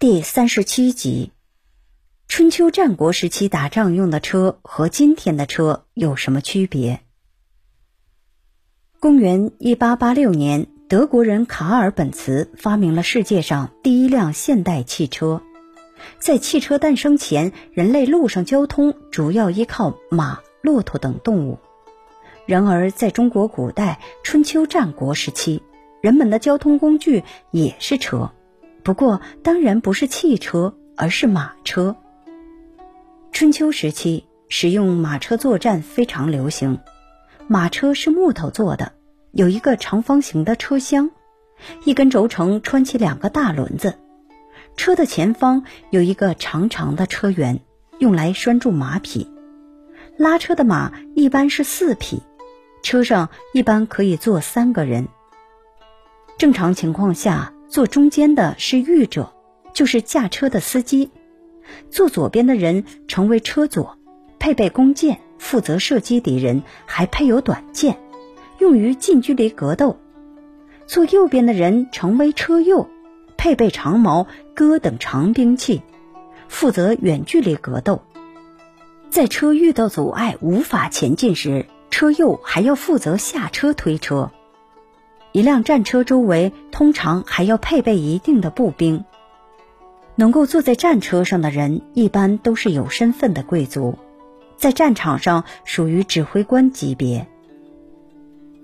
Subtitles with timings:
[0.00, 1.30] 第三十七集：
[2.26, 7.00] 春秋战国时期打仗用的车和今天的车有什么区别？
[8.98, 15.42] 公元一八八六年，德国人卡尔·本茨发明了世界上第一辆现代汽车。
[16.18, 21.58] 在汽车诞生前，人类陆上交通主要依靠马、骆驼等动物。
[22.46, 25.62] 然而，在中国古代春秋战国时期，
[26.00, 28.32] 人们的交通工具也是车，
[28.82, 31.96] 不过当然不是汽车，而是马车。
[33.32, 36.78] 春秋时期，使用马车作战非常流行。
[37.46, 38.92] 马车是木头做的，
[39.32, 41.10] 有一个长方形的车厢，
[41.84, 43.94] 一根轴承穿起两个大轮子。
[44.76, 47.60] 车的前方有一个长长的车辕，
[47.98, 49.30] 用来拴住马匹。
[50.16, 52.22] 拉车的马一般是四匹，
[52.82, 55.08] 车上一般可以坐三个人。
[56.38, 59.32] 正常情况下，坐中间的是御者，
[59.72, 61.08] 就是驾车的司机；
[61.88, 63.96] 坐左边的人成为车左，
[64.38, 65.20] 配备弓箭。
[65.38, 67.96] 负责射击敌人，还配有短剑，
[68.58, 69.96] 用于近距离格斗。
[70.86, 72.90] 坐右边的人成为车右，
[73.38, 75.80] 配备长矛、戈等长兵器，
[76.46, 78.02] 负责远距离格斗。
[79.08, 84.30] 在车遇到阻碍无法前进时，车右还要负责下车推车。
[85.32, 89.04] 一辆战车周围通常还要配备一定的步兵。
[90.16, 93.96] 能够坐在战车上的人，一般都是有身份的贵族。
[94.56, 97.26] 在战场上属于指挥官级别。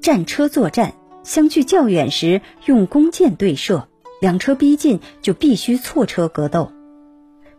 [0.00, 3.88] 战车作战，相距较远时用弓箭对射，
[4.20, 6.72] 两车逼近就必须错车格斗。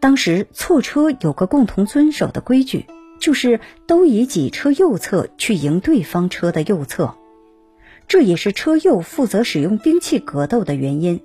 [0.00, 2.86] 当时错车有个共同遵守的规矩，
[3.20, 7.14] 就是都以己车右侧去迎对方车的右侧，
[8.08, 11.20] 这也是车右负责使用兵器格斗的原因。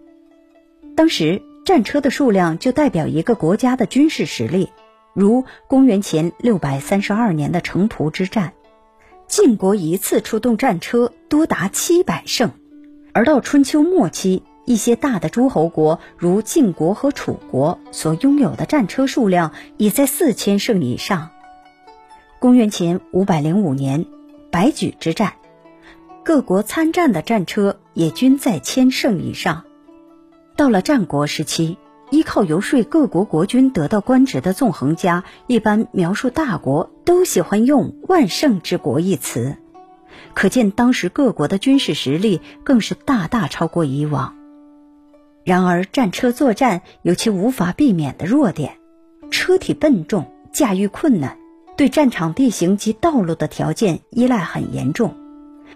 [0.96, 4.70] 当时战车的数量就代表一个国家的军事实力。
[5.14, 8.54] 如公元前六百三十二年的城濮之战，
[9.28, 12.52] 晋国一次出动战车多达七百乘，
[13.14, 21.30] 而到春秋末期，一些大的诸侯国如晋国和楚国所拥有的战车数量已在四千乘以上。
[22.40, 24.06] 公元前五百零五年，
[24.50, 25.34] 白举之战，
[26.24, 29.64] 各国参战的战车也均在千乘以上。
[30.56, 31.78] 到了战国时期。
[32.12, 39.56] 依靠游说各国国君得到官职的纵横家，一般描述大国都喜欢用“万乘之国”一词，
[40.34, 44.36] 可见当时各国的军事实力更是大大超过以往。
[45.46, 48.78] 然而，战车作战有其无法避免的弱点：
[49.32, 51.38] 车体笨重，驾驭困难，
[51.78, 55.16] 对战场地形及道路的条件依赖很严重，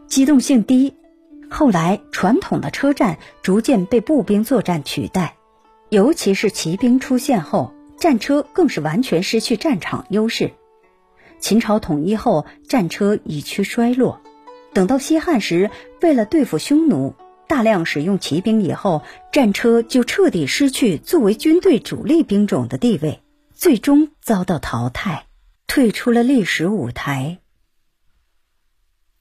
[0.07, 0.93] 机动性低。
[1.49, 5.35] 后来，传统的车战逐渐被步兵作战取代。
[5.89, 10.51] 尤其是骑兵出现后，战车更是完全失去战场优势。
[11.39, 14.21] 秦朝统一后，战车已趋衰落。
[14.73, 15.69] 等到西汉时，
[16.01, 17.13] 为了对付匈奴，
[17.47, 23.21] 大量使用骑兵以后，战车就彻底失去作为军队主力兵种的地位，
[23.53, 25.27] 最终遭到淘汰，
[25.67, 27.37] 退出了历史舞台。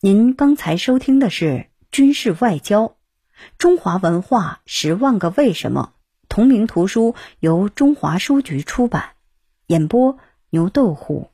[0.06, 1.46] 您刚才收听的是
[1.90, 2.96] 《军事外交：
[3.56, 5.94] 中华文化十万个为什么》。
[6.28, 9.12] 同名图书由中华书局出版，
[9.66, 10.18] 演播
[10.50, 11.30] 牛豆虎。